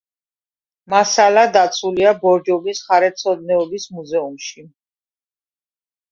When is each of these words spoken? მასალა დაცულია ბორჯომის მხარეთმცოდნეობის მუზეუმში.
მასალა 0.91 1.41
დაცულია 1.57 2.13
ბორჯომის 2.23 2.81
მხარეთმცოდნეობის 2.85 3.85
მუზეუმში. 3.99 4.65